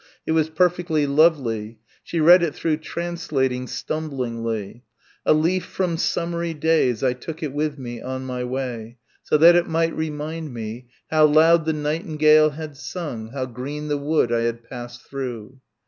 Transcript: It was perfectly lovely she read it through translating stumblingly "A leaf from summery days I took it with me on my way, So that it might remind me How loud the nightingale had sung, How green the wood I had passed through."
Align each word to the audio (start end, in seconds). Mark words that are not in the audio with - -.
It 0.25 0.31
was 0.31 0.49
perfectly 0.49 1.05
lovely 1.05 1.77
she 2.01 2.19
read 2.19 2.41
it 2.41 2.55
through 2.55 2.77
translating 2.77 3.67
stumblingly 3.67 4.81
"A 5.27 5.33
leaf 5.33 5.63
from 5.63 5.95
summery 5.95 6.55
days 6.55 7.03
I 7.03 7.13
took 7.13 7.43
it 7.43 7.53
with 7.53 7.77
me 7.77 8.01
on 8.01 8.25
my 8.25 8.43
way, 8.43 8.97
So 9.21 9.37
that 9.37 9.55
it 9.55 9.67
might 9.69 9.95
remind 9.95 10.55
me 10.55 10.87
How 11.11 11.25
loud 11.27 11.65
the 11.65 11.73
nightingale 11.73 12.49
had 12.49 12.77
sung, 12.77 13.27
How 13.27 13.45
green 13.45 13.89
the 13.89 13.97
wood 13.99 14.31
I 14.31 14.39
had 14.41 14.63
passed 14.63 15.03
through." 15.03 15.61